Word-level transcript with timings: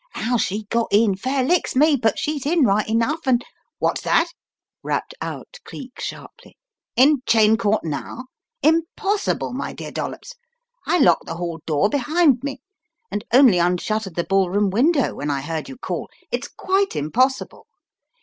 How 0.13 0.35
she 0.37 0.63
got 0.71 0.87
in, 0.89 1.15
fair 1.15 1.43
licks 1.43 1.75
me, 1.75 1.95
but 1.95 2.17
she's 2.17 2.43
in 2.43 2.65
right 2.65 2.89
enough 2.89 3.27
and" 3.27 3.45
"What's 3.77 4.01
that?" 4.01 4.29
rapped 4.81 5.13
out 5.21 5.59
Cleek, 5.63 5.99
sharply. 6.01 6.57
"In 6.95 7.21
Cheyne 7.27 7.55
Court 7.55 7.83
now? 7.85 8.25
Impossible, 8.63 9.53
my 9.53 9.73
dear 9.73 9.91
Dollops. 9.91 10.33
I 10.87 10.97
locked 10.97 11.27
the 11.27 11.35
hall 11.35 11.59
door 11.67 11.87
behind 11.87 12.41
me, 12.41 12.63
and 13.11 13.23
only 13.31 13.59
unshuttered 13.59 14.15
the 14.15 14.23
ball 14.23 14.49
room 14.49 14.71
window 14.71 15.13
when 15.13 15.29
I 15.29 15.41
heard 15.41 15.69
you 15.69 15.77
call. 15.77 16.09
It's 16.31 16.47
quite 16.47 16.95
impossible!" 16.95 17.67